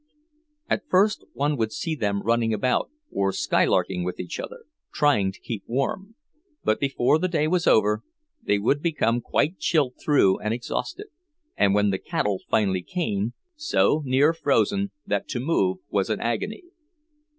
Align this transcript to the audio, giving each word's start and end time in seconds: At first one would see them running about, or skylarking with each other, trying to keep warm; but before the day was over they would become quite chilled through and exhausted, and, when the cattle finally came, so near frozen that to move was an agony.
At 0.67 0.89
first 0.89 1.25
one 1.33 1.55
would 1.57 1.71
see 1.71 1.93
them 1.93 2.23
running 2.23 2.55
about, 2.55 2.89
or 3.11 3.31
skylarking 3.31 4.03
with 4.03 4.19
each 4.19 4.39
other, 4.39 4.65
trying 4.91 5.31
to 5.31 5.39
keep 5.39 5.63
warm; 5.67 6.15
but 6.63 6.79
before 6.79 7.19
the 7.19 7.27
day 7.27 7.47
was 7.47 7.67
over 7.67 8.01
they 8.41 8.57
would 8.57 8.81
become 8.81 9.21
quite 9.21 9.59
chilled 9.59 9.99
through 10.03 10.39
and 10.39 10.55
exhausted, 10.55 11.09
and, 11.55 11.75
when 11.75 11.91
the 11.91 11.99
cattle 11.99 12.41
finally 12.49 12.81
came, 12.81 13.33
so 13.55 14.01
near 14.03 14.33
frozen 14.33 14.89
that 15.05 15.27
to 15.27 15.39
move 15.39 15.77
was 15.91 16.09
an 16.09 16.19
agony. 16.19 16.63